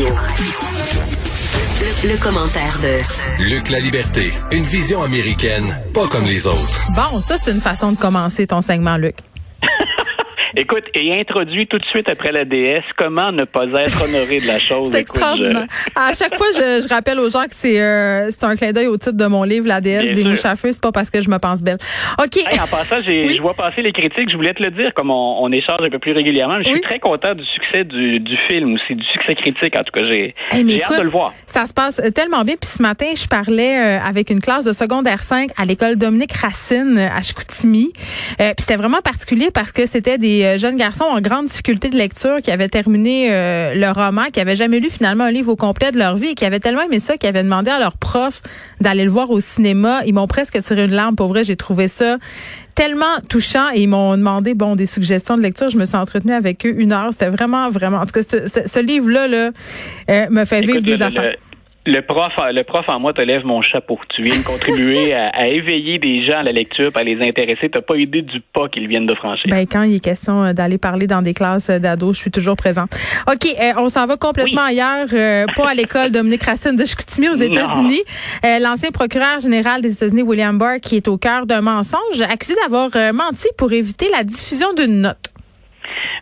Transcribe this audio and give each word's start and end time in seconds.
Radio. 0.00 0.14
Le, 2.04 2.16
commentaire 2.16 2.78
de 2.82 3.44
Luc 3.52 3.68
La 3.70 3.80
Liberté, 3.80 4.32
une 4.52 4.62
vision 4.62 5.02
américaine, 5.02 5.78
pas 5.92 6.06
comme 6.06 6.24
les 6.24 6.46
autres. 6.46 6.86
Bon, 6.94 7.20
ça 7.20 7.36
c'est 7.38 7.50
une 7.50 7.60
façon 7.60 7.92
de 7.92 7.98
commencer 7.98 8.46
ton 8.46 8.62
segment, 8.62 8.96
Luc. 8.96 9.16
Écoute, 10.56 10.84
et 10.94 11.18
introduit 11.18 11.66
tout 11.66 11.78
de 11.78 11.84
suite 11.86 12.08
après 12.08 12.32
la 12.32 12.44
DS, 12.44 12.82
comment 12.96 13.30
ne 13.32 13.44
pas 13.44 13.64
être 13.66 14.04
honoré 14.04 14.38
de 14.38 14.46
la 14.46 14.58
chose? 14.58 14.90
c'est 14.90 15.00
extraordinaire. 15.00 15.66
À 15.94 16.12
chaque 16.12 16.34
fois, 16.34 16.46
je, 16.54 16.82
je, 16.82 16.88
rappelle 16.88 17.20
aux 17.20 17.30
gens 17.30 17.44
que 17.44 17.54
c'est 17.54 17.80
euh, 17.80 18.30
c'est 18.30 18.44
un 18.44 18.56
clin 18.56 18.72
d'œil 18.72 18.86
au 18.88 18.96
titre 18.96 19.16
de 19.16 19.26
mon 19.26 19.44
livre, 19.44 19.66
La 19.66 19.80
DS 19.80 20.12
des 20.12 20.24
mouches 20.24 20.44
à 20.44 20.56
feu. 20.56 20.72
C'est 20.72 20.80
pas 20.80 20.92
parce 20.92 21.10
que 21.10 21.20
je 21.20 21.30
me 21.30 21.38
pense 21.38 21.62
belle. 21.62 21.78
OK. 22.20 22.38
en 22.52 22.66
passant, 22.66 22.96
j'ai, 23.06 23.34
je 23.34 23.42
vois 23.42 23.54
passer 23.54 23.82
les 23.82 23.92
critiques. 23.92 24.30
Je 24.30 24.36
voulais 24.36 24.54
te 24.54 24.62
le 24.62 24.70
dire, 24.70 24.92
comme 24.94 25.10
on, 25.10 25.42
on 25.42 25.52
échange 25.52 25.80
un 25.80 25.90
peu 25.90 25.98
plus 25.98 26.12
régulièrement. 26.12 26.60
Je 26.62 26.68
suis 26.68 26.80
très 26.80 26.98
content 26.98 27.34
du 27.34 27.44
succès 27.44 27.84
du, 27.84 28.20
du 28.20 28.36
film 28.48 28.74
aussi, 28.74 28.94
du 28.94 29.04
succès 29.04 29.34
critique. 29.34 29.76
En 29.76 29.82
tout 29.82 29.92
cas, 29.92 30.06
j'ai, 30.06 30.34
j'ai 30.52 30.82
hâte 30.82 30.98
de 30.98 31.02
le 31.02 31.10
voir. 31.10 31.32
Ça 31.46 31.66
se 31.66 31.72
passe 31.72 32.00
tellement 32.14 32.44
bien. 32.44 32.56
Puis 32.60 32.70
ce 32.70 32.82
matin, 32.82 33.06
je 33.14 33.26
parlais 33.26 33.78
euh, 33.78 34.00
avec 34.00 34.30
une 34.30 34.40
classe 34.40 34.64
de 34.64 34.72
secondaire 34.72 35.22
5 35.22 35.50
à 35.56 35.64
l'école 35.64 35.96
Dominique 35.96 36.32
Racine 36.32 36.98
à 36.98 37.22
Chicoutimi. 37.22 37.92
Euh, 38.40 38.52
puis 38.56 38.60
c'était 38.60 38.76
vraiment 38.76 39.00
particulier 39.00 39.50
parce 39.52 39.72
que 39.72 39.86
c'était 39.86 40.18
des 40.18 40.39
euh, 40.44 40.58
jeunes 40.58 40.76
garçons 40.76 41.04
en 41.04 41.20
grande 41.20 41.46
difficulté 41.46 41.88
de 41.88 41.96
lecture 41.96 42.38
qui 42.42 42.50
avaient 42.50 42.68
terminé 42.68 43.28
euh, 43.30 43.74
le 43.74 43.90
roman, 43.90 44.24
qui 44.32 44.40
avaient 44.40 44.56
jamais 44.56 44.80
lu 44.80 44.90
finalement 44.90 45.24
un 45.24 45.30
livre 45.30 45.52
au 45.52 45.56
complet 45.56 45.92
de 45.92 45.98
leur 45.98 46.16
vie 46.16 46.28
et 46.28 46.34
qui 46.34 46.44
avaient 46.44 46.60
tellement 46.60 46.82
aimé 46.82 47.00
ça 47.00 47.16
qu'ils 47.16 47.28
avaient 47.28 47.42
demandé 47.42 47.70
à 47.70 47.78
leur 47.78 47.96
prof 47.96 48.42
d'aller 48.80 49.04
le 49.04 49.10
voir 49.10 49.30
au 49.30 49.40
cinéma. 49.40 50.02
Ils 50.06 50.14
m'ont 50.14 50.26
presque 50.26 50.60
tiré 50.62 50.84
une 50.84 50.92
larme. 50.92 51.16
Pour 51.16 51.28
vrai, 51.28 51.44
j'ai 51.44 51.56
trouvé 51.56 51.88
ça 51.88 52.18
tellement 52.74 53.20
touchant 53.28 53.68
et 53.74 53.82
ils 53.82 53.88
m'ont 53.88 54.16
demandé 54.16 54.54
bon 54.54 54.76
des 54.76 54.86
suggestions 54.86 55.36
de 55.36 55.42
lecture. 55.42 55.70
Je 55.70 55.76
me 55.76 55.86
suis 55.86 55.96
entretenue 55.96 56.32
avec 56.32 56.64
eux 56.64 56.74
une 56.76 56.92
heure. 56.92 57.08
C'était 57.12 57.28
vraiment 57.28 57.70
vraiment. 57.70 57.98
En 57.98 58.06
tout 58.06 58.12
cas, 58.12 58.22
ce, 58.22 58.80
livre 58.80 59.10
là 59.10 59.28
là 59.28 59.50
me 60.30 60.44
fait 60.44 60.60
vivre 60.60 60.80
des 60.80 61.02
affaires. 61.02 61.32
Le 61.32 61.49
prof, 62.06 62.32
le 62.52 62.62
prof 62.62 62.84
en 62.88 63.00
moi 63.00 63.12
te 63.12 63.22
lève 63.22 63.44
mon 63.44 63.62
chapeau. 63.62 63.98
Tu 64.14 64.22
viens 64.22 64.38
de 64.38 64.44
contribuer 64.44 65.14
à, 65.14 65.48
éveiller 65.48 65.98
des 65.98 66.24
gens 66.24 66.38
à 66.38 66.42
la 66.42 66.52
lecture, 66.52 66.90
à 66.94 67.02
les 67.02 67.26
intéresser. 67.26 67.68
T'as 67.70 67.80
pas 67.80 67.96
idée 67.96 68.22
du 68.22 68.40
pas 68.40 68.68
qu'ils 68.68 68.88
viennent 68.88 69.06
de 69.06 69.14
franchir. 69.14 69.50
Ben 69.50 69.66
quand 69.66 69.82
il 69.82 69.96
est 69.96 70.00
question 70.00 70.44
euh, 70.44 70.52
d'aller 70.52 70.78
parler 70.78 71.06
dans 71.06 71.22
des 71.22 71.34
classes 71.34 71.70
euh, 71.70 71.78
d'ados, 71.78 72.16
je 72.16 72.20
suis 72.20 72.30
toujours 72.30 72.56
présente. 72.56 72.90
Ok, 73.30 73.46
euh, 73.46 73.72
on 73.78 73.88
s'en 73.88 74.06
va 74.06 74.16
complètement 74.16 74.62
ailleurs, 74.62 75.08
pas 75.56 75.70
à 75.70 75.74
l'école 75.74 76.10
Dominique 76.10 76.42
Racine 76.42 76.76
de 76.76 76.84
Chicoutimi 76.84 77.28
aux 77.28 77.34
États-Unis. 77.34 78.02
L'ancien 78.60 78.90
procureur 78.90 79.40
général 79.40 79.80
des 79.80 79.92
États-Unis 79.92 80.22
William 80.22 80.56
Barr, 80.58 80.80
qui 80.80 80.96
est 80.96 81.08
au 81.08 81.16
cœur 81.18 81.46
d'un 81.46 81.60
mensonge, 81.60 82.20
accusé 82.20 82.54
d'avoir 82.62 82.90
menti 83.12 83.48
pour 83.56 83.72
éviter 83.72 84.08
la 84.10 84.24
diffusion 84.24 84.72
d'une 84.74 85.02
note. 85.02 85.29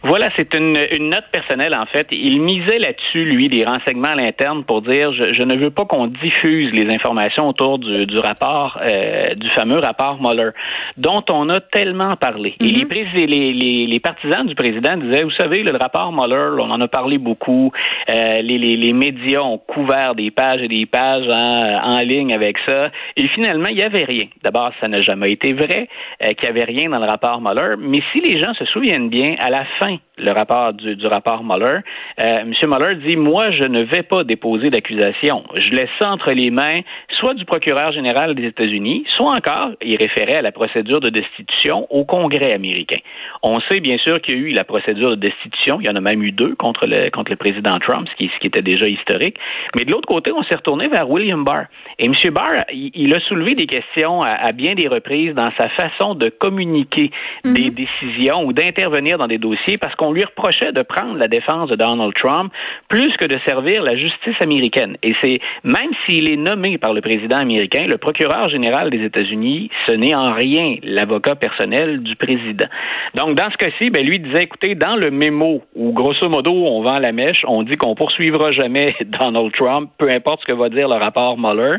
Voilà, 0.05 0.29
c'est 0.37 0.55
une, 0.55 0.79
une, 0.93 1.11
note 1.11 1.25
personnelle 1.33 1.75
en 1.75 1.87
fait. 1.87 2.07
Il 2.13 2.41
misait 2.41 2.79
là-dessus, 2.79 3.25
lui, 3.25 3.49
des 3.49 3.65
renseignements 3.65 4.09
à 4.09 4.15
l'interne 4.15 4.63
pour 4.65 4.83
dire 4.83 5.13
je, 5.13 5.33
je, 5.33 5.43
ne 5.43 5.57
veux 5.57 5.71
pas 5.71 5.87
qu'on 5.87 6.07
diffuse 6.07 6.73
les 6.73 6.93
informations 6.95 7.49
autour 7.49 7.79
du, 7.79 8.07
du 8.07 8.19
rapport, 8.19 8.79
euh, 8.81 9.35
du 9.35 9.49
fameux 9.51 9.79
rapport 9.79 10.21
Mueller, 10.21 10.51
dont 10.97 11.25
on 11.31 11.49
a 11.49 11.61
tellement 11.61 12.13
parlé. 12.21 12.55
Et 12.61 12.65
les, 12.65 12.85
les, 13.27 13.27
les, 13.53 13.87
les, 13.87 14.01
partisans 14.01 14.47
du 14.47 14.55
président 14.55 14.97
disaient, 14.97 15.25
vous 15.25 15.33
savez, 15.33 15.65
le 15.65 15.73
rapport 15.73 16.13
Mueller, 16.13 16.63
on 16.63 16.71
en 16.71 16.81
a 16.81 16.89
parlé 16.89 17.19
beaucoup. 17.19 17.73
Euh, 18.09 18.43
les, 18.43 18.59
les, 18.59 18.93
médias 18.93 19.41
ont 19.41 19.59
couvert 19.59 20.15
des 20.15 20.31
pages 20.31 20.63
et 20.63 20.69
des 20.69 20.87
pages 20.87 21.29
en, 21.29 21.97
en 21.97 21.99
ligne 22.01 22.33
avec 22.33 22.57
ça. 22.69 22.91
Et 23.17 23.27
finalement, 23.29 23.69
il 23.69 23.77
n'y 23.77 23.83
avait 23.83 24.05
rien. 24.05 24.27
D'abord, 24.45 24.71
ça 24.81 24.89
n'a 24.89 25.01
jamais 25.01 25.33
été 25.33 25.53
vrai 25.55 25.89
euh, 26.23 26.33
qu'il 26.35 26.49
n'y 26.49 26.61
avait 26.61 26.65
rien 26.65 26.89
dans 26.89 27.01
le 27.01 27.07
rapport 27.07 27.41
Mueller. 27.41 27.75
Mais 27.79 28.01
si 28.13 28.21
les 28.21 28.39
gens 28.39 28.55
se 28.55 28.65
souviennent 28.67 29.09
bien, 29.09 29.35
à 29.41 29.51
la 29.51 29.65
fin 29.81 29.88
le 30.17 30.33
rapport 30.33 30.73
du, 30.73 30.97
du 30.97 31.07
rapport 31.07 31.45
Mueller, 31.45 31.81
euh, 32.21 32.41
M. 32.41 32.53
Mueller 32.67 32.97
dit 32.97 33.17
moi 33.17 33.51
je 33.51 33.65
ne 33.65 33.83
vais 33.83 34.03
pas 34.03 34.25
déposer 34.25 34.71
d'accusation. 34.71 35.45
Je 35.55 35.71
laisse 35.71 35.91
ça 36.01 36.11
entre 36.11 36.33
les 36.33 36.51
mains 36.51 36.81
soit 37.21 37.35
du 37.35 37.45
procureur 37.45 37.93
général 37.93 38.35
des 38.35 38.47
États-Unis, 38.47 39.05
soit 39.17 39.33
encore 39.33 39.71
il 39.83 39.97
référait 39.97 40.37
à 40.37 40.43
la 40.43 40.53
procédure 40.53 41.01
de 41.01 41.11
destitution 41.11 41.87
au 41.91 42.05
Congrès 42.05 42.53
américain. 42.53 42.99
On 43.43 43.61
sait 43.69 43.81
bien 43.81 43.99
sûr 43.99 44.21
qu'il 44.21 44.35
y 44.35 44.39
a 44.39 44.41
eu 44.41 44.53
la 44.53 44.65
procédure 44.65 45.11
de 45.11 45.17
destitution, 45.17 45.79
il 45.81 45.87
y 45.87 45.91
en 45.91 45.97
a 45.97 46.01
même 46.01 46.23
eu 46.23 46.33
deux 46.33 46.55
contre 46.57 46.87
le 46.87 47.11
contre 47.11 47.31
le 47.31 47.37
président 47.37 47.79
Trump, 47.79 48.09
ce 48.11 48.17
qui, 48.17 48.31
ce 48.35 48.39
qui 48.41 48.49
était 48.49 48.63
déjà 48.63 48.87
historique. 48.87 49.37
Mais 49.77 49.85
de 49.85 49.93
l'autre 49.93 50.09
côté, 50.09 50.33
on 50.33 50.43
s'est 50.45 50.57
retourné 50.57 50.89
vers 50.89 51.09
William 51.09 51.45
Barr. 51.45 51.67
Et 51.99 52.07
M. 52.07 52.15
Barr, 52.33 52.65
il, 52.73 53.15
a 53.15 53.21
soulevé 53.21 53.55
des 53.55 53.67
questions 53.67 54.23
à, 54.23 54.53
bien 54.53 54.75
des 54.75 54.89
reprises 54.89 55.35
dans 55.35 55.51
sa 55.57 55.69
façon 55.71 56.15
de 56.15 56.29
communiquer 56.29 57.11
des 57.45 57.71
mhm. 57.71 57.75
décisions 57.75 58.45
ou 58.45 58.53
d'intervenir 58.53 59.19
dans 59.19 59.27
des 59.27 59.39
dossiers 59.39 59.78
parce 59.79 59.95
qu'on 59.95 60.13
lui 60.13 60.25
reprochait 60.25 60.73
de 60.73 60.83
prendre 60.83 61.17
la 61.17 61.29
défense 61.29 61.71
de 61.71 61.77
Donald 61.77 62.13
Trump 62.15 62.53
plus 62.89 63.17
que 63.17 63.25
de 63.25 63.39
servir 63.47 63.83
la 63.83 63.97
justice 63.97 64.37
américaine. 64.41 64.97
Et 65.03 65.15
c'est 65.23 65.41
même 65.65 65.91
s'il 66.07 66.31
est 66.31 66.37
nommé 66.37 66.79
par 66.79 66.93
le 66.93 67.01
président 67.01 67.39
américain, 67.39 67.87
le 67.87 67.99
procureur 67.99 68.49
général 68.49 68.91
des 68.91 69.05
États-Unis, 69.05 69.71
ce 69.87 69.93
n'est 69.93 70.15
en 70.15 70.33
rien 70.33 70.77
l'avocat 70.83 71.35
personnel 71.35 72.03
du 72.03 72.17
président. 72.17 72.67
Donc 73.15 73.37
dans 73.37 73.51
ce 73.51 73.57
cas-ci, 73.57 73.91
ben 73.91 74.05
lui 74.05 74.19
disait 74.19 74.45
écoutez, 74.45 74.75
dans 74.75 74.97
le 74.97 75.11
mémo 75.11 75.63
où 75.75 75.93
grosso 75.93 76.29
modo 76.29 76.53
on 76.53 76.83
vend 76.83 76.99
la 77.01 77.13
mèche, 77.13 77.43
on 77.47 77.63
dit 77.63 77.77
qu'on 77.77 77.95
poursuivra 77.95 78.53
jamais 78.53 78.95
Donald 79.05 79.53
Trump, 79.53 79.91
peu 79.99 80.11
importe 80.11 80.43
ce 80.43 80.53
que 80.53 80.59
va 80.59 80.69
dire 80.69 80.89
le 80.89 80.97
rapport 80.97 81.39
Mueller. 81.39 81.77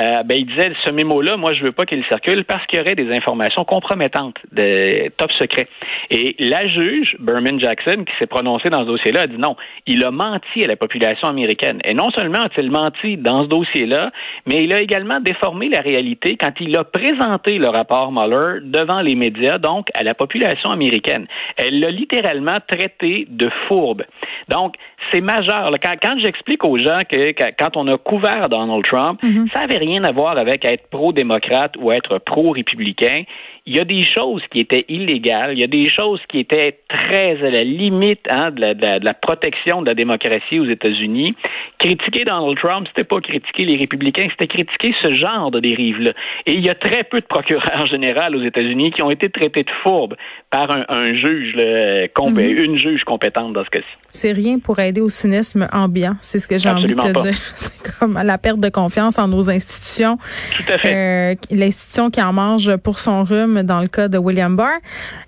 Euh, 0.00 0.22
ben 0.24 0.36
il 0.36 0.46
disait 0.46 0.72
ce 0.84 0.90
mémo-là, 0.90 1.36
moi 1.36 1.52
je 1.52 1.62
veux 1.62 1.72
pas 1.72 1.84
qu'il 1.84 2.04
circule 2.04 2.44
parce 2.44 2.64
qu'il 2.66 2.78
y 2.78 2.82
aurait 2.82 2.94
des 2.94 3.10
informations 3.10 3.64
compromettantes 3.64 4.36
de 4.52 5.08
top 5.16 5.30
secret. 5.32 5.68
Et 6.10 6.36
la 6.38 6.66
juge 6.66 7.16
Jackson, 7.58 8.04
qui 8.04 8.12
s'est 8.18 8.26
prononcé 8.26 8.70
dans 8.70 8.80
ce 8.80 8.86
dossier-là, 8.86 9.22
a 9.22 9.26
dit 9.26 9.38
non, 9.38 9.56
il 9.86 10.04
a 10.04 10.10
menti 10.10 10.64
à 10.64 10.66
la 10.66 10.76
population 10.76 11.28
américaine. 11.28 11.80
Et 11.84 11.94
non 11.94 12.10
seulement 12.10 12.40
a-t-il 12.42 12.70
menti 12.70 13.16
dans 13.16 13.44
ce 13.44 13.48
dossier-là, 13.48 14.10
mais 14.46 14.64
il 14.64 14.74
a 14.74 14.80
également 14.80 15.20
déformé 15.20 15.68
la 15.68 15.80
réalité 15.80 16.36
quand 16.36 16.52
il 16.60 16.76
a 16.76 16.84
présenté 16.84 17.58
le 17.58 17.68
rapport 17.68 18.12
Mueller 18.12 18.60
devant 18.62 19.00
les 19.00 19.14
médias, 19.14 19.58
donc 19.58 19.88
à 19.94 20.02
la 20.02 20.14
population 20.14 20.70
américaine. 20.70 21.26
Elle 21.56 21.80
l'a 21.80 21.90
littéralement 21.90 22.58
traité 22.66 23.26
de 23.28 23.50
fourbe. 23.68 24.02
Donc, 24.48 24.74
c'est 25.12 25.20
majeur. 25.20 25.70
Quand, 25.82 25.94
quand 26.00 26.18
j'explique 26.18 26.64
aux 26.64 26.78
gens 26.78 27.00
que, 27.08 27.32
quand 27.58 27.76
on 27.76 27.86
a 27.88 27.96
couvert 27.96 28.48
Donald 28.48 28.84
Trump, 28.84 29.22
mm-hmm. 29.22 29.52
ça 29.52 29.60
n'avait 29.60 29.78
rien 29.78 30.04
à 30.04 30.12
voir 30.12 30.38
avec 30.38 30.64
être 30.64 30.88
pro-démocrate 30.88 31.74
ou 31.78 31.92
être 31.92 32.18
pro-républicain 32.18 33.24
il 33.64 33.76
y 33.76 33.80
a 33.80 33.84
des 33.84 34.02
choses 34.02 34.42
qui 34.50 34.60
étaient 34.60 34.84
illégales, 34.88 35.52
il 35.52 35.60
y 35.60 35.64
a 35.64 35.68
des 35.68 35.88
choses 35.88 36.20
qui 36.28 36.40
étaient 36.40 36.80
très 36.88 37.44
à 37.44 37.50
la 37.50 37.62
limite 37.62 38.20
hein, 38.28 38.50
de, 38.50 38.60
la, 38.60 38.74
de, 38.74 39.04
la, 39.04 39.14
protection 39.14 39.82
de 39.82 39.86
la 39.86 39.94
démocratie 39.94 40.58
aux 40.58 40.68
États-Unis. 40.68 41.36
Critiquer 41.78 42.24
Donald 42.24 42.58
Trump, 42.58 42.88
c'était 42.88 43.04
pas 43.04 43.20
critiquer 43.20 43.64
les 43.64 43.76
républicains, 43.76 44.26
c'était 44.30 44.48
critiquer 44.48 44.94
ce 45.00 45.12
genre 45.12 45.52
de 45.52 45.60
dérive-là. 45.60 46.12
Et 46.46 46.52
il 46.54 46.64
y 46.64 46.70
a 46.70 46.74
très 46.74 47.04
peu 47.04 47.18
de 47.18 47.26
procureurs 47.26 47.86
généraux 47.90 48.34
aux 48.34 48.42
États-Unis 48.42 48.90
qui 48.90 49.02
ont 49.02 49.10
été 49.10 49.30
traités 49.30 49.62
de 49.62 49.70
fourbes 49.82 50.16
par 50.50 50.68
un, 50.70 51.14
juge, 51.14 51.54
là, 51.54 52.06
mm-hmm. 52.06 52.64
une 52.64 52.76
juge 52.76 53.04
compétente 53.04 53.52
dans 53.52 53.64
ce 53.64 53.70
cas-ci. 53.70 54.01
C'est 54.14 54.32
rien 54.32 54.58
pour 54.58 54.78
aider 54.78 55.00
au 55.00 55.08
cynisme 55.08 55.66
ambiant, 55.72 56.16
c'est 56.20 56.38
ce 56.38 56.46
que 56.46 56.58
j'ai 56.58 56.68
envie 56.68 56.94
de 56.94 57.00
te 57.00 57.22
dire. 57.22 57.34
C'est 57.54 57.98
comme 57.98 58.20
la 58.22 58.36
perte 58.36 58.60
de 58.60 58.68
confiance 58.68 59.18
en 59.18 59.26
nos 59.26 59.48
institutions. 59.48 60.18
Tout 60.54 60.70
à 60.70 60.78
fait. 60.78 60.94
Euh, 60.94 61.34
L'institution 61.50 62.10
qui 62.10 62.20
en 62.20 62.34
mange 62.34 62.76
pour 62.76 62.98
son 62.98 63.24
rhume 63.24 63.62
dans 63.62 63.80
le 63.80 63.88
cas 63.88 64.08
de 64.08 64.18
William 64.18 64.54
Barr. 64.54 64.78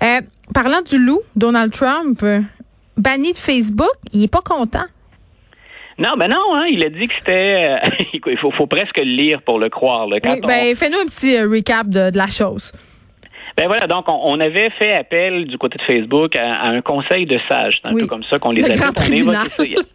Euh, 0.03 0.21
parlant 0.53 0.83
du 0.83 0.99
loup, 0.99 1.23
Donald 1.34 1.73
Trump, 1.73 2.23
euh, 2.23 2.41
banni 2.99 3.33
de 3.33 3.39
Facebook, 3.39 3.94
il 4.12 4.25
est 4.25 4.28
pas 4.28 4.43
content. 4.43 4.84
Non, 5.99 6.17
ben 6.19 6.28
non, 6.28 6.55
hein, 6.55 6.67
il 6.71 6.84
a 6.84 6.91
dit 6.91 7.09
que 7.09 7.15
c'était. 7.19 7.65
Euh, 7.71 8.05
il 8.27 8.39
faut, 8.39 8.67
presque 8.67 8.99
le 8.99 9.05
lire 9.05 9.41
pour 9.43 9.59
le 9.59 9.71
croire. 9.71 10.09
ben, 10.09 10.75
fais-nous 10.75 10.99
un 10.99 11.06
petit 11.06 11.41
recap 11.41 11.89
de 11.89 12.17
la 12.17 12.27
chose. 12.27 12.73
Ben 13.56 13.69
voilà, 13.69 13.87
donc 13.87 14.06
on, 14.09 14.41
avait 14.41 14.70
fait 14.70 14.92
appel 14.92 15.47
du 15.47 15.56
côté 15.59 15.78
de 15.78 15.82
Facebook 15.84 16.34
à, 16.34 16.66
un 16.66 16.81
conseil 16.81 17.25
de 17.25 17.38
sages. 17.48 17.78
C'est 17.82 17.91
un 17.91 17.94
peu 17.94 18.06
comme 18.06 18.25
ça 18.25 18.38
qu'on 18.41 18.50
les 18.50 18.65
a 18.65 18.75
Grand 18.75 18.92
tribunal. 18.94 19.47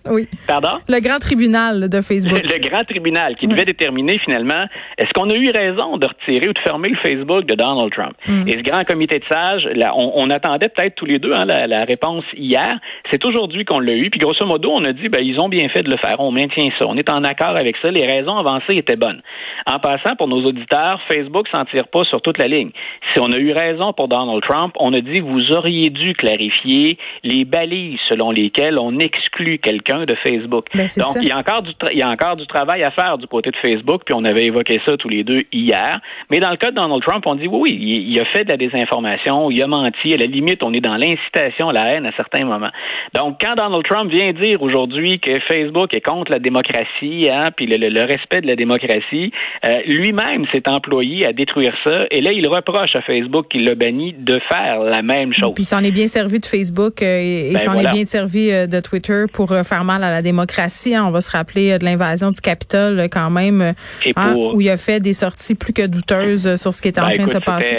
oui. 0.10 0.28
Pardon? 0.48 0.78
Le 0.88 1.02
grand 1.02 1.20
tribunal 1.20 1.90
de 1.90 2.02
Facebook. 2.02 2.42
Le, 2.44 2.70
grand 2.70 2.86
tribunal 2.86 3.36
qui 3.36 3.48
devait 3.48 3.66
déterminer 3.66 4.18
finalement 4.20 4.66
est-ce 4.98 5.12
qu'on 5.14 5.30
a 5.30 5.36
eu 5.36 5.50
raison 5.50 5.98
de 5.98 6.08
retirer 6.08 6.48
ou 6.48 6.54
de 6.54 6.60
fermer 6.60 6.90
le 6.90 6.96
Facebook 6.98 7.46
de 7.46 7.56
Donald 7.56 7.92
Trump? 7.92 8.14
Mm. 8.28 8.48
Et 8.48 8.52
ce 8.54 8.62
grand 8.62 8.86
comité 8.86 9.20
de 9.20 9.26
sages, 9.30 9.68
là, 9.76 9.94
on, 9.96 10.30
attendait 10.30 10.70
peut-être 10.70 10.96
tous 10.96 11.06
les 11.06 11.20
deux 11.20 11.34
hein, 11.34 11.46
la, 11.46 11.84
réponse 11.84 12.24
hier. 12.38 12.80
C'est 13.12 13.24
aujourd'hui 13.26 13.66
qu'on 13.66 13.80
l'a 13.80 13.94
eu. 13.94 14.10
Puis 14.10 14.20
grosso 14.20 14.46
modo, 14.46 14.72
on 14.74 14.86
a 14.86 14.94
dit 14.94 15.10
ben 15.10 15.22
ils 15.22 15.40
ont 15.40 15.50
bien 15.50 15.68
fait 15.70 15.84
de 15.84 15.90
le 15.90 15.98
faire. 15.98 16.16
On 16.20 16.32
maintient 16.32 16.70
ça. 16.80 16.86
On 16.88 16.96
est 16.96 17.10
en 17.10 17.24
accord 17.26 17.58
avec 17.58 17.76
ça. 17.82 17.92
Les 17.92 18.06
raisons 18.06 18.38
avancées 18.38 18.76
étaient 18.76 18.96
bonnes. 18.96 19.22
En 19.66 19.80
passant, 19.80 20.16
pour 20.16 20.30
nos 20.30 20.44
auditeurs, 20.46 21.02
Facebook 21.10 21.48
s'en 21.54 21.66
tire 21.66 21.88
pas 21.88 22.04
sur 22.06 22.22
toute 22.22 22.38
la 22.38 22.48
ligne. 22.48 22.72
Si 23.14 23.20
on 23.20 23.32
a 23.32 23.38
eu 23.38 23.49
eu 23.50 23.54
raison 23.54 23.94
pour 23.94 24.08
Donald 24.08 24.42
Trump. 24.44 24.74
On 24.80 24.94
a 24.94 25.02
dit 25.02 25.20
vous 25.20 25.52
auriez 25.52 25.90
dû 25.90 26.14
clarifier 26.14 26.98
les 27.24 27.46
balises 27.46 28.00
selon 28.08 28.32
lesquelles 28.32 28.78
on 28.80 28.98
exclut 29.00 29.60
quelqu'un 29.60 30.06
de 30.06 30.16
Facebook. 30.24 30.68
Ben, 30.74 30.88
Donc, 30.98 31.18
il 31.22 31.28
y 31.28 31.32
a 31.32 31.38
encore 31.38 31.62
du 31.62 31.72
il 31.92 32.00
y 32.00 32.02
a 32.02 32.10
encore 32.10 32.36
du 32.36 32.46
travail 32.48 32.84
à 32.84 32.92
faire 32.92 33.18
du 33.18 33.28
côté 33.28 33.52
de 33.52 33.58
Facebook, 33.58 34.02
puis 34.06 34.14
on 34.14 34.24
avait 34.26 34.46
évoqué 34.46 34.82
ça 34.86 34.98
tous 34.98 35.10
les 35.10 35.24
deux 35.24 35.44
hier. 35.52 36.00
Mais 36.30 36.40
dans 36.40 36.52
le 36.52 36.58
cas 36.58 36.72
de 36.72 36.76
Donald 36.76 37.02
Trump, 37.02 37.24
on 37.28 37.36
dit 37.36 37.48
oui, 37.48 37.60
oui, 37.62 37.78
il, 37.80 38.12
il 38.12 38.20
a 38.20 38.26
fait 38.26 38.44
de 38.44 38.52
la 38.52 38.58
désinformation, 38.58 39.50
il 39.52 39.62
a 39.62 39.68
menti. 39.68 40.14
À 40.14 40.18
la 40.18 40.26
limite, 40.26 40.64
on 40.64 40.74
est 40.74 40.82
dans 40.82 40.96
l'incitation 40.96 41.70
à 41.70 41.74
la 41.74 41.86
haine 41.94 42.06
à 42.06 42.12
certains 42.16 42.46
moments. 42.46 42.72
Donc, 43.14 43.38
quand 43.42 43.56
Donald 43.56 43.86
Trump 43.88 44.12
vient 44.12 44.34
dire 44.34 44.62
aujourd'hui 44.62 45.20
que 45.20 45.40
Facebook 45.42 45.94
est 45.94 46.02
contre 46.06 46.32
la 46.32 46.40
démocratie, 46.40 47.30
hein, 47.32 47.46
puis 47.56 47.66
le, 47.66 47.78
le, 47.78 47.90
le 47.90 48.04
respect 48.04 48.42
de 48.42 48.48
la 48.48 48.56
démocratie, 48.56 49.32
euh, 49.66 49.82
lui-même 49.88 50.46
s'est 50.54 50.68
employé 50.68 51.26
à 51.26 51.34
détruire 51.34 51.74
ça. 51.86 52.06
Et 52.12 52.22
là, 52.22 52.32
il 52.32 52.48
reproche 52.48 52.96
à 52.96 53.02
Facebook 53.02 53.39
qui 53.48 53.60
l'a 53.64 53.76
banni 53.76 54.14
de 54.18 54.40
faire 54.50 54.80
la 54.82 55.02
même 55.02 55.34
chose. 55.34 55.54
Puis 55.54 55.64
il 55.64 55.68
s'en 55.68 55.84
est 55.84 55.92
bien 55.92 56.08
servi 56.08 56.40
de 56.40 56.46
Facebook 56.46 57.02
euh, 57.02 57.20
et, 57.22 57.52
Ben 57.54 57.60
s'en 57.60 57.74
voilà. 57.74 57.92
est 57.92 57.94
bien 57.94 58.06
servi 58.06 58.52
euh, 58.52 58.68
de 58.68 58.80
Twitter 58.80 59.26
pour 59.32 59.52
euh, 59.52 59.64
faire 59.64 59.84
mal 59.84 60.04
à 60.04 60.12
la 60.12 60.22
démocratie. 60.22 60.96
hein. 60.96 61.06
On 61.08 61.12
va 61.12 61.22
se 61.22 61.32
rappeler 61.32 61.78
de 61.80 61.86
l'invasion 61.86 62.32
du 62.32 62.42
Capitole 62.42 63.08
quand 63.12 63.30
même, 63.30 63.74
Et 64.06 64.14
hein, 64.16 64.34
pour- 64.34 64.56
où 64.56 64.62
il 64.62 64.70
a 64.70 64.78
fait 64.78 65.00
des 65.00 65.14
sorties 65.14 65.56
plus 65.56 65.74
que 65.74 65.86
douteuses 65.88 66.56
sur 66.62 66.74
ce 66.74 66.82
qui 66.82 66.88
était 66.90 67.02
en 67.02 67.08
Ben, 67.08 67.18
train 67.18 67.26
de 67.26 67.32
se 67.32 67.38
passer. 67.38 67.78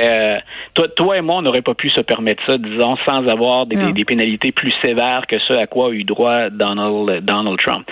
toi, 0.74 0.88
toi 0.88 1.18
et 1.18 1.20
moi, 1.20 1.36
on 1.36 1.42
n'aurait 1.42 1.62
pas 1.62 1.74
pu 1.74 1.90
se 1.90 2.00
permettre 2.00 2.42
ça, 2.48 2.56
disons, 2.58 2.96
sans 3.06 3.26
avoir 3.28 3.66
des- 3.66 3.92
des 3.92 4.04
pénalités 4.04 4.52
plus 4.52 4.72
sévères 4.84 5.22
que 5.28 5.36
ce 5.48 5.52
à 5.54 5.66
quoi 5.66 5.88
a 5.88 5.90
eu 5.90 6.04
droit 6.04 6.50
Donald, 6.50 7.24
Donald 7.24 7.58
Trump. 7.58 7.86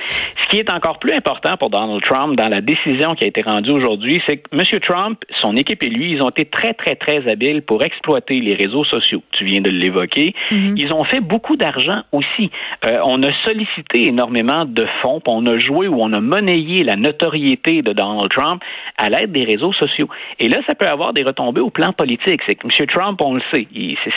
Ce 0.45 0.49
qui 0.51 0.59
est 0.59 0.71
encore 0.71 0.99
plus 0.99 1.13
important 1.13 1.57
pour 1.59 1.71
Donald 1.71 2.03
Trump 2.03 2.37
dans 2.37 2.49
la 2.49 2.61
décision 2.61 3.15
qui 3.15 3.25
a 3.25 3.27
été 3.27 3.43
rendue 3.43 3.71
aujourd'hui, 3.73 4.23
c'est 4.27 4.39
que 4.39 4.49
M. 4.53 4.63
Trump, 4.81 5.19
son 5.41 5.57
équipe 5.57 5.83
et 5.83 5.89
lui, 5.89 6.13
ils 6.13 6.23
ont 6.23 6.29
été 6.29 6.45
très, 6.45 6.73
très, 6.75 6.95
très 6.97 7.29
habiles 7.31 7.58
pour 7.61 7.83
exploiter 7.83 8.35
les 8.41 8.55
réseaux 8.55 8.85
sociaux. 8.85 9.23
Tu 9.33 9.45
viens 9.45 9.61
de 9.61 9.71
l'évoquer. 9.71 10.35
Mhm. 10.51 10.75
Ils 10.77 10.93
ont 10.93 11.05
fait 11.05 11.21
beaucoup 11.21 11.57
d'argent 11.57 12.03
aussi. 12.13 12.51
Euh, 12.85 12.99
on 13.05 13.23
a 13.23 13.29
sollicité 13.45 14.07
énormément 14.07 14.65
de 14.65 14.87
fonds, 15.03 15.21
puis 15.21 15.33
on 15.35 15.47
a 15.47 15.59
joué 15.59 15.89
ou 15.89 16.01
on 16.01 16.13
a 16.13 16.21
monnayé 16.21 16.85
la 16.85 16.97
notoriété 16.97 17.83
de 17.83 17.93
Donald 17.93 18.31
Trump 18.31 18.63
à 18.97 19.11
l'aide 19.11 19.33
des 19.33 19.45
réseaux 19.45 19.73
sociaux. 19.73 20.09
Et 20.39 20.49
là, 20.49 20.59
ça 20.67 20.75
peut 20.75 20.89
avoir 20.89 21.13
des 21.13 21.23
retombées 21.23 21.61
au 21.61 21.71
plan 21.71 21.93
politique. 21.93 22.41
C'est 22.47 22.55
que 22.55 22.67
M. 22.67 22.87
Trump, 22.87 23.21
on 23.23 23.35
le 23.35 23.43
sait, 23.53 23.67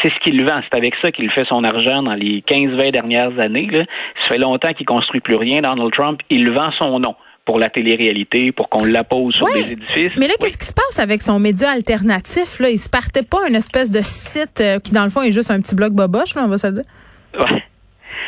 c'est 0.01 0.13
ce 0.13 0.19
qu'il 0.23 0.43
vend. 0.45 0.61
C'est 0.63 0.77
avec 0.77 0.93
ça 1.01 1.11
qu'il 1.11 1.29
fait 1.31 1.45
son 1.45 1.63
argent 1.63 2.03
dans 2.03 2.15
les 2.15 2.41
15-20 2.41 2.91
dernières 2.91 3.39
années. 3.39 3.67
Là. 3.71 3.83
Ça 4.23 4.33
fait 4.33 4.37
longtemps 4.37 4.73
qu'il 4.73 4.85
construit 4.85 5.21
plus 5.21 5.35
rien. 5.35 5.61
Donald 5.61 5.91
Trump, 5.93 6.21
il 6.29 6.49
vend 6.51 6.71
son 6.79 6.99
nom 6.99 7.15
pour 7.45 7.59
la 7.59 7.69
télé-réalité, 7.69 8.51
pour 8.51 8.69
qu'on 8.69 8.83
l'appose 8.85 9.33
sur 9.33 9.45
Ouais. 9.45 9.63
des 9.63 9.71
édifices. 9.71 10.11
Mais 10.17 10.27
là, 10.27 10.33
Oui. 10.39 10.45
qu'est-ce 10.47 10.57
qui 10.57 10.65
se 10.67 10.73
passe 10.73 10.99
avec 10.99 11.21
son 11.21 11.39
média 11.39 11.69
alternatif? 11.71 12.59
Là? 12.59 12.69
Il 12.69 12.77
se 12.79 12.89
partait 12.89 13.23
pas 13.23 13.47
une 13.47 13.55
espèce 13.55 13.91
de 13.91 14.01
site 14.01 14.61
euh, 14.61 14.79
qui, 14.79 14.91
dans 14.91 15.03
le 15.03 15.09
fond, 15.09 15.21
est 15.21 15.31
juste 15.31 15.51
un 15.51 15.59
petit 15.61 15.75
blog 15.75 15.93
boboche, 15.93 16.35
là, 16.35 16.43
on 16.45 16.47
va 16.47 16.57
se 16.57 16.67
le 16.67 16.73
dire? 16.73 16.83
Ouais. 17.39 17.63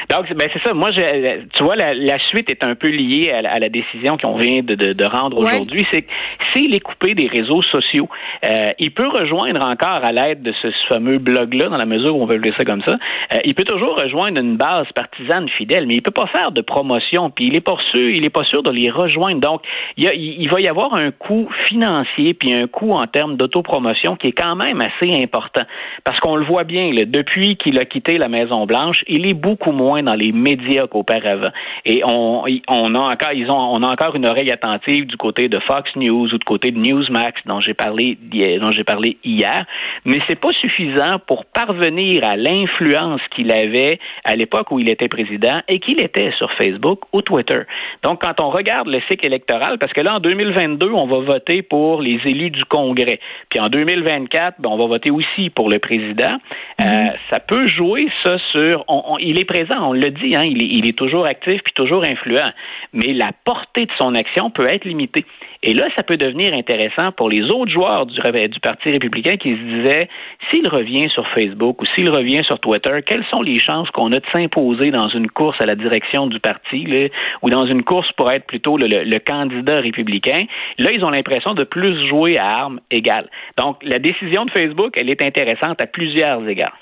Donc, 0.09 0.31
ben 0.33 0.47
c'est 0.53 0.61
ça. 0.63 0.73
Moi, 0.73 0.89
je, 0.91 1.45
tu 1.55 1.63
vois, 1.63 1.75
la, 1.75 1.93
la 1.93 2.19
suite 2.29 2.49
est 2.49 2.63
un 2.63 2.75
peu 2.75 2.89
liée 2.89 3.31
à, 3.31 3.41
la- 3.41 3.51
à 3.53 3.59
la 3.59 3.69
décision 3.69 4.17
qu'on 4.17 4.35
vient 4.37 4.61
de, 4.61 4.75
de, 4.75 4.93
de 4.93 5.05
rendre 5.05 5.37
Ouais. 5.39 5.45
aujourd'hui. 5.45 5.85
C'est 5.91 6.01
que 6.03 6.11
s'il 6.53 6.73
est 6.75 6.79
coupé 6.79 7.15
des 7.15 7.27
réseaux 7.27 7.61
sociaux, 7.63 8.07
euh, 8.45 8.71
il 8.79 8.91
peut 8.91 9.07
rejoindre 9.07 9.65
encore 9.65 10.01
à 10.03 10.11
l'aide 10.11 10.41
de 10.43 10.53
ce, 10.61 10.69
ce 10.71 10.87
fameux 10.93 11.17
blog-là, 11.17 11.69
dans 11.69 11.77
la 11.77 11.85
mesure 11.85 12.15
où 12.15 12.21
on 12.21 12.25
veut 12.25 12.35
appeler 12.35 12.53
ça 12.57 12.65
comme 12.65 12.81
ça, 12.83 12.97
euh, 13.33 13.39
il 13.45 13.55
peut 13.55 13.63
toujours 13.63 13.97
rejoindre 13.99 14.39
une 14.41 14.57
base 14.57 14.87
partisane 14.95 15.47
fidèle, 15.49 15.85
mais 15.87 15.95
il 15.95 16.01
peut 16.01 16.11
pas 16.11 16.27
faire 16.27 16.51
de 16.51 16.61
promotion. 16.61 17.29
Puis 17.29 17.45
il 17.47 17.55
est 17.55 17.61
pas 17.61 17.77
sûr, 17.93 18.09
il 18.09 18.25
est 18.25 18.29
pas 18.29 18.43
sûr 18.43 18.63
de 18.63 18.71
les 18.71 18.89
rejoindre. 18.89 19.39
Donc, 19.41 19.61
il, 19.97 20.03
y 20.03 20.07
a- 20.07 20.13
il 20.13 20.41
il 20.43 20.49
va 20.49 20.59
y 20.61 20.67
avoir 20.67 20.93
un 20.95 21.11
coût 21.11 21.47
financier 21.67 22.33
puis 22.33 22.53
un 22.53 22.67
coût 22.67 22.91
en 22.91 23.05
termes 23.07 23.35
d'autopromotion 23.37 24.15
qui 24.15 24.27
est 24.27 24.31
quand 24.31 24.55
même 24.55 24.81
assez 24.81 25.13
important. 25.21 25.61
Parce 26.03 26.19
qu'on 26.19 26.35
le 26.35 26.45
voit 26.45 26.63
bien, 26.63 26.91
là, 26.91 27.05
depuis 27.05 27.55
qu'il 27.57 27.77
a 27.79 27.85
quitté 27.85 28.17
la 28.17 28.29
Maison 28.29 28.65
Blanche, 28.65 29.03
il 29.07 29.29
est 29.29 29.33
beaucoup 29.33 29.71
moins 29.71 29.92
dans 30.01 30.15
les 30.15 30.31
médias 30.31 30.87
qu'auparavant. 30.87 31.49
Et 31.85 32.01
on, 32.05 32.43
on 32.69 32.95
a 32.95 32.99
encore, 32.99 33.33
ils 33.33 33.49
ont, 33.51 33.73
on 33.73 33.83
a 33.83 33.87
encore 33.91 34.15
une 34.15 34.25
oreille 34.25 34.51
attentive 34.51 35.05
du 35.05 35.17
côté 35.17 35.47
de 35.49 35.59
Fox 35.59 35.89
News 35.95 36.33
ou 36.33 36.37
du 36.37 36.43
côté 36.45 36.71
de 36.71 36.79
Newsmax 36.79 37.41
dont 37.45 37.59
j'ai 37.61 37.73
parlé, 37.73 38.17
dont 38.59 38.71
j'ai 38.71 38.83
parlé 38.83 39.17
hier. 39.23 39.65
Mais 40.05 40.19
c'est 40.27 40.39
pas 40.39 40.51
suffisant 40.61 41.19
pour 41.27 41.45
parvenir 41.45 42.23
à 42.25 42.35
l'influence 42.35 43.21
qu'il 43.35 43.51
avait 43.51 43.99
à 44.23 44.35
l'époque 44.35 44.71
où 44.71 44.79
il 44.79 44.89
était 44.89 45.07
président 45.07 45.61
et 45.67 45.79
qu'il 45.79 45.99
était 46.01 46.31
sur 46.37 46.51
Facebook 46.53 47.01
ou 47.13 47.21
Twitter. 47.21 47.59
Donc, 48.03 48.21
quand 48.21 48.41
on 48.41 48.49
regarde 48.49 48.87
le 48.87 48.99
cycle 49.09 49.25
électoral, 49.25 49.77
parce 49.77 49.93
que 49.93 50.01
là, 50.01 50.15
en 50.15 50.19
2022, 50.19 50.89
on 50.93 51.05
va 51.07 51.19
voter 51.19 51.61
pour 51.61 52.01
les 52.01 52.19
élus 52.25 52.49
du 52.51 52.63
Congrès. 52.65 53.19
Puis 53.49 53.59
en 53.59 53.67
2024, 53.67 54.55
ben, 54.59 54.69
on 54.69 54.77
va 54.77 54.85
voter 54.87 55.11
aussi 55.11 55.49
pour 55.49 55.69
le 55.69 55.79
président. 55.79 56.37
Euh, 56.81 56.85
ça 57.29 57.39
peut 57.39 57.67
jouer 57.67 58.07
ça 58.23 58.37
sur... 58.51 58.83
on- 58.87 59.03
on- 59.13 59.17
il 59.19 59.39
est 59.39 59.45
présent, 59.45 59.82
on 59.83 59.93
le 59.93 60.09
dit, 60.09 60.35
hein, 60.35 60.43
il, 60.43 60.87
est, 60.87 60.97
toujours 60.97 61.25
actif 61.25 61.61
puis 61.63 61.73
toujours 61.73 62.03
influent. 62.03 62.51
Mais 62.93 63.13
la 63.13 63.31
portée 63.45 63.85
de 63.85 63.91
son 63.97 64.15
action 64.15 64.49
peut 64.49 64.65
être 64.65 64.85
limitée. 64.85 65.25
Et 65.65 65.73
là, 65.73 65.85
ça 65.95 66.03
peut 66.03 66.17
devenir 66.17 66.53
intéressant 66.53 67.11
pour 67.15 67.29
les 67.29 67.43
autres 67.43 67.71
joueurs 67.71 68.05
du, 68.05 68.19
Parti 68.61 68.91
républicain 68.91 69.37
qui 69.37 69.51
se 69.51 69.61
disaient, 69.61 70.09
s'il 70.51 70.67
revient 70.67 71.09
sur 71.09 71.27
Facebook 71.29 71.81
ou 71.81 71.85
s'il 71.95 72.09
revient 72.09 72.43
sur 72.45 72.59
Twitter, 72.59 72.99
quelles 73.05 73.25
sont 73.31 73.41
les 73.41 73.59
chances 73.59 73.89
qu'on 73.91 74.11
a 74.11 74.19
de 74.19 74.25
s'imposer 74.31 74.91
dans 74.91 75.07
une 75.07 75.29
course 75.29 75.59
à 75.61 75.65
la 75.65 75.75
direction 75.75 76.27
du 76.27 76.39
parti 76.39 77.09
ou 77.41 77.49
dans 77.49 77.65
une 77.65 77.83
course 77.83 78.11
pour 78.17 78.29
être 78.31 78.45
plutôt 78.45 78.77
le 78.77 79.17
candidat 79.19 79.79
républicain? 79.79 80.43
Là, 80.77 80.91
ils 80.93 81.03
ont 81.03 81.09
l'impression 81.09 81.53
de 81.53 81.63
plus 81.63 82.07
jouer 82.07 82.37
à 82.37 82.45
armes 82.45 82.79
égales. 82.91 83.29
Donc, 83.57 83.77
la 83.83 83.99
décision 83.99 84.45
de 84.45 84.51
Facebook, 84.51 84.93
elle 84.97 85.09
est 85.09 85.21
intéressante 85.21 85.81
à 85.81 85.87
plusieurs 85.87 86.47
égards. 86.47 86.77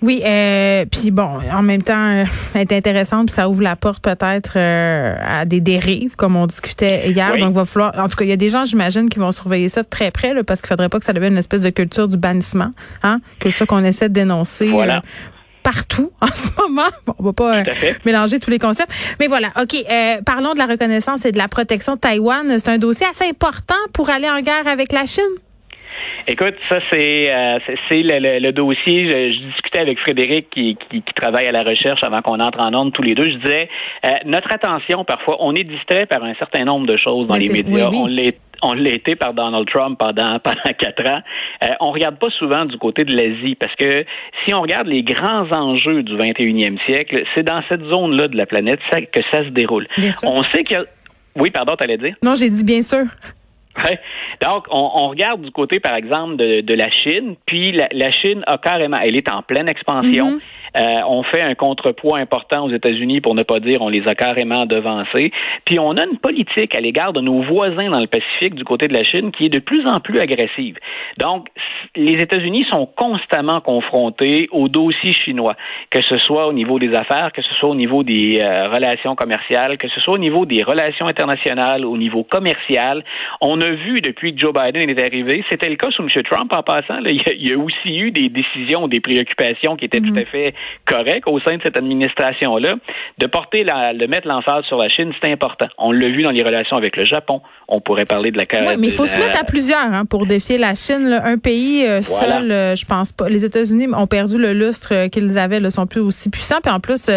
Oui, 0.00 0.22
euh, 0.24 0.84
puis 0.90 1.10
bon, 1.10 1.40
en 1.52 1.62
même 1.62 1.82
temps, 1.82 1.94
euh, 1.98 2.24
elle 2.54 2.60
est 2.60 2.72
intéressante, 2.72 3.26
puis 3.26 3.34
ça 3.34 3.48
ouvre 3.48 3.62
la 3.62 3.74
porte 3.74 4.02
peut-être 4.02 4.52
euh, 4.56 5.16
à 5.26 5.44
des 5.44 5.60
dérives, 5.60 6.14
comme 6.14 6.36
on 6.36 6.46
discutait 6.46 7.10
hier. 7.10 7.32
Oui. 7.34 7.40
Donc, 7.40 7.54
va 7.54 7.64
falloir. 7.64 7.98
En 7.98 8.08
tout 8.08 8.16
cas, 8.16 8.24
il 8.24 8.30
y 8.30 8.32
a 8.32 8.36
des 8.36 8.48
gens, 8.48 8.64
j'imagine, 8.64 9.08
qui 9.08 9.18
vont 9.18 9.32
surveiller 9.32 9.68
ça 9.68 9.82
de 9.82 9.88
très 9.88 10.10
près, 10.10 10.34
là, 10.34 10.44
parce 10.44 10.60
qu'il 10.60 10.68
faudrait 10.68 10.88
pas 10.88 10.98
que 11.00 11.04
ça 11.04 11.12
devienne 11.12 11.32
une 11.32 11.38
espèce 11.38 11.62
de 11.62 11.70
culture 11.70 12.06
du 12.06 12.16
bannissement, 12.16 12.70
hein, 13.02 13.20
culture 13.40 13.66
qu'on 13.66 13.82
essaie 13.82 14.08
de 14.08 14.14
dénoncer. 14.14 14.70
Voilà. 14.70 14.98
euh, 14.98 15.00
partout 15.64 16.12
en 16.20 16.28
ce 16.28 16.48
moment. 16.60 16.88
Bon, 17.06 17.14
on 17.18 17.22
va 17.24 17.32
pas 17.32 17.58
euh, 17.58 17.64
mélanger 18.04 18.38
tous 18.38 18.50
les 18.50 18.58
concepts. 18.58 18.90
Mais 19.20 19.26
voilà, 19.26 19.48
OK, 19.60 19.74
euh, 19.74 20.20
parlons 20.24 20.52
de 20.54 20.58
la 20.58 20.66
reconnaissance 20.66 21.24
et 21.24 21.32
de 21.32 21.38
la 21.38 21.48
protection 21.48 21.96
de 21.96 22.00
Taïwan. 22.00 22.46
C'est 22.58 22.68
un 22.68 22.78
dossier 22.78 23.06
assez 23.10 23.28
important 23.28 23.74
pour 23.92 24.10
aller 24.10 24.30
en 24.30 24.40
guerre 24.40 24.66
avec 24.66 24.92
la 24.92 25.06
Chine. 25.06 25.24
Écoute, 26.26 26.54
ça 26.68 26.78
c'est 26.90 27.32
euh, 27.34 27.58
c'est- 27.88 28.02
le, 28.02 28.18
le- 28.18 28.38
le 28.38 28.52
dossier. 28.52 29.08
Je, 29.08 29.32
je 29.32 29.38
discutais 29.48 29.80
avec 29.80 29.98
Frédéric 29.98 30.50
qui, 30.50 30.76
qui, 30.90 31.02
qui 31.02 31.14
travaille 31.14 31.46
à 31.46 31.52
la 31.52 31.62
recherche 31.62 32.02
avant 32.02 32.20
qu'on 32.20 32.40
entre 32.40 32.60
en 32.60 32.74
onde 32.74 32.92
tous 32.92 33.02
les 33.02 33.14
deux. 33.14 33.24
Je 33.24 33.34
disais 33.38 33.68
euh, 34.04 34.10
notre 34.26 34.52
attention 34.52 35.04
parfois, 35.04 35.36
on 35.40 35.54
est 35.54 35.64
distrait 35.64 36.06
par 36.06 36.22
un 36.24 36.34
certain 36.34 36.64
nombre 36.64 36.86
de 36.86 36.96
choses 36.96 37.26
dans 37.26 37.34
Mais 37.34 37.40
les 37.40 37.48
médias. 37.50 37.88
oui, 37.88 37.96
oui. 37.96 38.00
On 38.02 38.06
l'est 38.06 38.38
on 38.60 38.72
l'a 38.72 38.90
été 38.90 39.14
par 39.14 39.34
Donald 39.34 39.68
Trump 39.70 39.96
pendant 40.00 40.38
pendant 40.44 40.72
quatre 40.78 41.08
ans. 41.08 41.20
Euh, 41.62 41.68
on 41.80 41.92
regarde 41.92 42.18
pas 42.18 42.28
souvent 42.38 42.64
du 42.64 42.76
côté 42.76 43.04
de 43.04 43.14
l'Asie 43.14 43.54
parce 43.54 43.74
que 43.76 44.04
si 44.44 44.52
on 44.52 44.60
regarde 44.62 44.88
les 44.88 45.02
grands 45.02 45.46
enjeux 45.52 46.02
du 46.02 46.16
21e 46.16 46.76
siècle, 46.86 47.22
c'est 47.36 47.44
dans 47.44 47.62
cette 47.68 47.84
zone-là 47.84 48.26
de 48.28 48.36
la 48.36 48.46
planète 48.46 48.80
que 48.90 49.20
ça 49.30 49.44
se 49.44 49.50
déroule. 49.50 49.86
Bien 49.96 50.12
sûr. 50.12 50.28
On 50.28 50.42
sait 50.52 50.64
qu'il 50.64 50.76
y 50.76 50.80
a 50.80 50.84
oui, 51.36 51.50
pardon, 51.50 51.76
t'allais 51.76 51.98
dire? 51.98 52.16
Non, 52.24 52.34
j'ai 52.34 52.50
dit 52.50 52.64
bien 52.64 52.82
sûr. 52.82 53.04
Donc, 54.42 54.66
on, 54.70 55.08
regarde 55.08 55.42
du 55.42 55.50
côté, 55.50 55.80
par 55.80 55.94
exemple, 55.94 56.36
de, 56.36 56.74
la 56.74 56.90
Chine, 56.90 57.36
puis 57.46 57.72
la, 57.72 57.88
la 57.92 58.10
Chine 58.10 58.42
a 58.46 58.58
carrément, 58.58 58.98
elle 59.02 59.16
est 59.16 59.30
en 59.30 59.42
pleine 59.42 59.68
expansion. 59.68 60.32
Mhm. 60.32 60.40
Euh, 60.76 61.00
on 61.06 61.22
fait 61.22 61.42
un 61.42 61.54
contrepoids 61.54 62.18
important 62.18 62.64
aux 62.64 62.70
États-Unis, 62.70 63.20
pour 63.20 63.34
ne 63.34 63.42
pas 63.42 63.60
dire 63.60 63.82
on 63.82 63.88
les 63.88 64.06
a 64.06 64.14
carrément 64.14 64.66
devancés. 64.66 65.32
Puis 65.64 65.78
on 65.78 65.92
a 65.92 66.04
une 66.04 66.18
politique 66.18 66.74
à 66.74 66.80
l'égard 66.80 67.12
de 67.12 67.20
nos 67.20 67.42
voisins 67.42 67.90
dans 67.90 68.00
le 68.00 68.06
Pacifique 68.06 68.54
du 68.54 68.64
côté 68.64 68.88
de 68.88 68.94
la 68.94 69.02
Chine 69.02 69.32
qui 69.32 69.46
est 69.46 69.50
de 69.50 69.58
plus 69.58 69.86
en 69.86 70.00
plus 70.00 70.18
agressive. 70.18 70.78
Donc, 71.18 71.48
les 71.96 72.20
États-Unis 72.20 72.66
sont 72.70 72.86
constamment 72.86 73.60
confrontés 73.60 74.48
aux 74.50 74.68
dossiers 74.68 75.12
chinois, 75.12 75.54
que 75.90 76.00
ce 76.02 76.18
soit 76.18 76.46
au 76.46 76.52
niveau 76.52 76.78
des 76.78 76.94
affaires, 76.94 77.32
que 77.32 77.42
ce 77.42 77.54
soit 77.54 77.68
au 77.68 77.74
niveau 77.74 78.02
des 78.02 78.38
euh, 78.40 78.68
relations 78.68 79.14
commerciales, 79.14 79.78
que 79.78 79.88
ce 79.88 80.00
soit 80.00 80.14
au 80.14 80.18
niveau 80.18 80.46
des 80.46 80.62
relations 80.62 81.06
internationales, 81.06 81.84
au 81.84 81.96
niveau 81.96 82.24
commercial. 82.24 83.04
On 83.40 83.60
a 83.60 83.70
vu 83.70 84.00
depuis 84.00 84.34
que 84.34 84.40
Joe 84.40 84.52
Biden 84.52 84.88
est 84.88 85.04
arrivé, 85.04 85.44
c'était 85.50 85.68
le 85.68 85.76
cas 85.76 85.90
sous 85.90 86.02
M. 86.02 86.08
Trump 86.24 86.52
en 86.52 86.62
passant, 86.62 87.00
là, 87.00 87.10
il, 87.10 87.16
y 87.16 87.28
a, 87.28 87.32
il 87.32 87.48
y 87.48 87.52
a 87.52 87.58
aussi 87.58 87.96
eu 87.96 88.10
des 88.10 88.28
décisions, 88.28 88.88
des 88.88 89.00
préoccupations 89.00 89.76
qui 89.76 89.84
étaient 89.84 90.00
tout 90.00 90.14
à 90.16 90.24
fait 90.24 90.54
correct 90.84 91.24
au 91.26 91.38
sein 91.40 91.56
de 91.56 91.62
cette 91.62 91.76
administration-là, 91.76 92.74
de 93.18 93.26
porter 93.26 93.64
la, 93.64 93.92
de 93.94 94.06
mettre 94.06 94.26
l'emphase 94.26 94.64
sur 94.64 94.78
la 94.78 94.88
Chine, 94.88 95.12
c'est 95.22 95.30
important. 95.30 95.66
On 95.78 95.92
l'a 95.92 96.08
vu 96.08 96.22
dans 96.22 96.30
les 96.30 96.42
relations 96.42 96.76
avec 96.76 96.96
le 96.96 97.04
Japon. 97.04 97.42
On 97.68 97.80
pourrait 97.80 98.06
parler 98.06 98.30
de 98.30 98.38
la. 98.38 98.44
Oui, 98.50 98.76
mais 98.78 98.86
il 98.86 98.92
faut 98.92 99.06
se 99.06 99.18
mettre 99.18 99.40
à 99.40 99.44
plusieurs 99.44 99.92
hein, 99.92 100.04
pour 100.06 100.26
défier 100.26 100.58
la 100.58 100.74
Chine. 100.74 101.20
Un 101.22 101.38
pays 101.38 101.86
euh, 101.86 102.00
seul, 102.02 102.50
euh, 102.50 102.74
je 102.74 102.84
pense 102.86 103.12
pas. 103.12 103.28
Les 103.28 103.44
États-Unis 103.44 103.88
ont 103.94 104.06
perdu 104.06 104.38
le 104.38 104.52
lustre 104.52 104.94
euh, 104.94 105.08
qu'ils 105.08 105.36
avaient, 105.36 105.60
ne 105.60 105.70
sont 105.70 105.86
plus 105.86 106.00
aussi 106.00 106.30
puissants. 106.30 106.60
Puis 106.62 106.72
en 106.72 106.80
plus, 106.80 107.10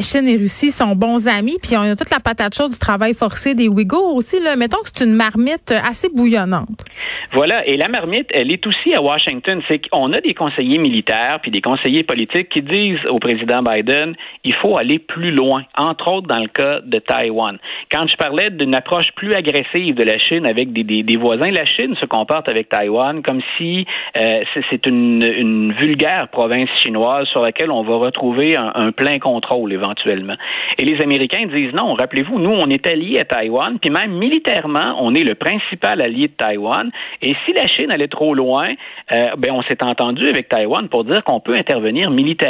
Chine 0.00 0.28
et 0.28 0.36
Russie 0.36 0.70
sont 0.70 0.96
bons 0.96 1.28
amis. 1.28 1.58
Puis 1.62 1.76
on 1.76 1.82
a 1.82 1.96
toute 1.96 2.10
la 2.10 2.20
patate 2.20 2.54
chaude 2.54 2.72
du 2.72 2.78
travail 2.78 3.14
forcé 3.14 3.54
des 3.54 3.68
Ouïghours 3.68 4.14
aussi. 4.14 4.40
Là. 4.40 4.56
Mettons 4.56 4.78
que 4.78 4.90
c'est 4.92 5.04
une 5.04 5.14
marmite 5.14 5.72
assez 5.72 6.08
bouillonnante. 6.08 6.84
Voilà. 7.32 7.66
Et 7.66 7.76
la 7.76 7.88
marmite, 7.88 8.26
elle 8.32 8.52
est 8.52 8.66
aussi 8.66 8.94
à 8.94 9.02
Washington. 9.02 9.60
C'est 9.68 9.88
qu'on 9.88 10.12
a 10.12 10.20
des 10.20 10.34
conseillers 10.34 10.78
militaires 10.78 11.38
puis 11.40 11.50
des 11.50 11.60
conseillers 11.60 12.02
politiques 12.02 12.48
qui 12.48 12.57
disent 12.60 13.04
au 13.08 13.18
président 13.18 13.62
Biden, 13.62 14.14
il 14.44 14.54
faut 14.54 14.78
aller 14.78 14.98
plus 14.98 15.30
loin. 15.30 15.64
Entre 15.76 16.12
autres 16.12 16.28
dans 16.28 16.40
le 16.40 16.48
cas 16.48 16.80
de 16.80 16.98
Taïwan. 16.98 17.58
Quand 17.90 18.06
je 18.06 18.16
parlais 18.16 18.50
d'une 18.50 18.74
approche 18.74 19.10
plus 19.14 19.32
agressive 19.32 19.94
de 19.94 20.04
la 20.04 20.18
Chine 20.18 20.46
avec 20.46 20.72
des, 20.72 21.02
des, 21.02 21.16
voisins, 21.16 21.50
la 21.50 21.64
Chine 21.64 21.94
se 22.00 22.06
comporte 22.06 22.48
avec 22.48 22.68
Taïwan 22.68 23.22
comme 23.22 23.40
si 23.56 23.86
euh, 24.16 24.42
c'est 24.70 24.86
une, 24.86 25.22
une, 25.22 25.72
vulgaire 25.72 26.28
province 26.28 26.68
chinoise 26.82 27.26
sur 27.28 27.42
laquelle 27.42 27.70
on 27.70 27.82
va 27.82 27.96
retrouver 27.96 28.56
un, 28.56 28.72
un, 28.74 28.92
plein 28.92 29.18
contrôle 29.18 29.72
éventuellement. 29.72 30.34
Et 30.78 30.84
les 30.84 31.00
Américains 31.00 31.46
disent 31.46 31.72
non, 31.72 31.94
rappelez-vous, 31.94 32.38
nous, 32.38 32.50
on 32.50 32.68
est 32.70 32.86
alliés 32.86 33.18
à 33.18 33.24
Taïwan, 33.24 33.78
puis 33.80 33.90
même 33.90 34.12
militairement, 34.12 34.96
on 35.00 35.14
est 35.14 35.24
le 35.24 35.34
principal 35.34 36.00
allié 36.00 36.28
de 36.28 36.32
Taïwan. 36.36 36.90
Et 37.22 37.34
si 37.44 37.52
la 37.52 37.66
Chine 37.66 37.92
allait 37.92 38.08
trop 38.08 38.34
loin, 38.34 38.72
euh, 39.12 39.30
ben 39.36 39.52
on 39.52 39.62
s'est 39.62 39.82
entendu 39.82 40.28
avec 40.28 40.48
Taïwan 40.48 40.88
pour 40.88 41.04
dire 41.04 41.24
qu'on 41.24 41.40
peut 41.40 41.54
intervenir 41.54 42.10
militairement. 42.10 42.47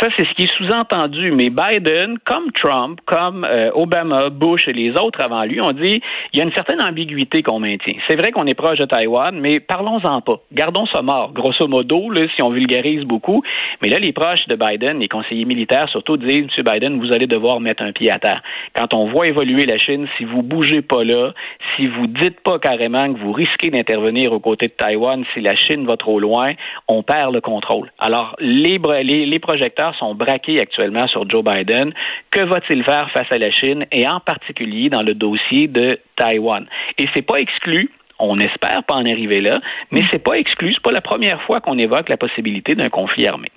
Ça, 0.00 0.08
c'est 0.16 0.26
ce 0.26 0.34
qui 0.34 0.44
est 0.44 0.56
sous-entendu. 0.56 1.32
Mais 1.32 1.50
Biden, 1.50 2.18
comme 2.24 2.52
Trump, 2.52 3.00
comme 3.06 3.44
euh, 3.44 3.70
Obama, 3.74 4.28
Bush 4.30 4.68
et 4.68 4.72
les 4.72 4.90
autres 4.98 5.20
avant 5.20 5.42
lui, 5.44 5.60
ont 5.60 5.72
dit 5.72 6.02
il 6.32 6.38
y 6.38 6.40
a 6.40 6.44
une 6.44 6.52
certaine 6.52 6.82
ambiguïté 6.82 7.42
qu'on 7.42 7.60
maintient. 7.60 7.94
C'est 8.08 8.16
vrai 8.16 8.30
qu'on 8.30 8.46
est 8.46 8.54
proche 8.54 8.78
de 8.78 8.84
Taïwan, 8.84 9.38
mais 9.38 9.60
parlons-en 9.60 10.20
pas. 10.20 10.40
Gardons 10.52 10.86
ça 10.86 11.02
mort, 11.02 11.32
grosso 11.32 11.66
modo, 11.66 12.10
là, 12.10 12.26
si 12.34 12.42
on 12.42 12.50
vulgarise 12.50 13.04
beaucoup. 13.04 13.42
Mais 13.82 13.88
là, 13.88 13.98
les 13.98 14.12
proches 14.12 14.46
de 14.48 14.56
Biden, 14.56 14.98
les 14.98 15.08
conseillers 15.08 15.44
militaires 15.44 15.88
surtout, 15.88 16.16
disent 16.16 16.46
M. 16.58 16.64
Biden, 16.64 17.00
vous 17.00 17.12
allez 17.12 17.26
devoir 17.26 17.60
mettre 17.60 17.82
un 17.82 17.92
pied 17.92 18.10
à 18.10 18.18
terre. 18.18 18.42
Quand 18.74 18.94
on 18.94 19.08
voit 19.10 19.28
évoluer 19.28 19.66
la 19.66 19.78
Chine, 19.78 20.06
si 20.16 20.24
vous 20.24 20.42
bougez 20.42 20.82
pas 20.82 21.04
là, 21.04 21.32
si 21.76 21.86
vous 21.86 22.06
dites 22.06 22.40
pas 22.40 22.58
carrément 22.58 23.12
que 23.12 23.18
vous 23.18 23.32
risquez 23.32 23.70
d'intervenir 23.70 24.32
aux 24.32 24.40
côtés 24.40 24.66
de 24.66 24.72
Taïwan, 24.72 25.24
si 25.34 25.40
la 25.40 25.54
Chine 25.56 25.86
va 25.86 25.96
trop 25.96 26.20
loin, 26.20 26.52
on 26.88 27.02
perd 27.02 27.32
le 27.32 27.40
contrôle. 27.40 27.90
Alors, 27.98 28.36
les, 28.38 28.78
les, 29.06 29.26
les 29.26 29.38
projecteurs 29.38 29.94
sont 29.96 30.14
braqués 30.14 30.60
actuellement 30.60 31.06
sur 31.06 31.28
Joe 31.28 31.44
Biden. 31.44 31.92
Que 32.30 32.40
va-t-il 32.40 32.84
faire 32.84 33.10
face 33.12 33.30
à 33.30 33.38
la 33.38 33.50
Chine 33.50 33.86
et 33.92 34.06
en 34.06 34.20
particulier 34.20 34.90
dans 34.90 35.02
le 35.02 35.14
dossier 35.14 35.68
de 35.68 35.98
Taïwan? 36.16 36.66
Et 36.98 37.06
c'est 37.14 37.22
pas 37.22 37.36
exclu 37.36 37.90
on 38.18 38.38
espère 38.38 38.82
pas 38.84 38.94
en 38.94 39.04
arriver 39.04 39.40
là, 39.40 39.60
mais 39.90 40.02
c'est 40.10 40.22
pas 40.22 40.34
exclu. 40.34 40.72
C'est 40.72 40.82
pas 40.82 40.90
la 40.90 41.02
première 41.02 41.42
fois 41.42 41.60
qu'on 41.60 41.76
évoque 41.76 42.08
la 42.08 42.16
possibilité 42.16 42.74
d'un 42.74 42.88
conflit 42.88 43.26
armé. 43.26 43.50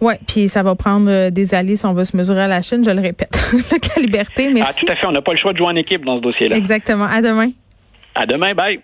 Oui, 0.00 0.14
puis 0.26 0.48
ça 0.48 0.62
va 0.62 0.74
prendre 0.74 1.10
euh, 1.10 1.30
des 1.30 1.54
alliés 1.54 1.76
si 1.76 1.86
on 1.86 1.94
veut 1.94 2.04
se 2.04 2.16
mesurer 2.16 2.42
à 2.42 2.48
la 2.48 2.60
Chine, 2.60 2.84
je 2.84 2.90
le 2.90 3.00
répète. 3.00 3.30
la 3.96 4.02
liberté, 4.02 4.50
merci. 4.52 4.74
Ah, 4.76 4.86
tout 4.86 4.92
à 4.92 4.96
fait. 4.96 5.06
On 5.06 5.12
n'a 5.12 5.22
pas 5.22 5.32
le 5.32 5.38
choix 5.38 5.52
de 5.52 5.58
jouer 5.58 5.68
en 5.68 5.76
équipe 5.76 6.04
dans 6.04 6.16
ce 6.16 6.22
dossier-là. 6.22 6.56
Exactement. 6.56 7.04
À 7.04 7.22
demain. 7.22 7.50
À 8.14 8.26
demain. 8.26 8.54
Bye. 8.54 8.80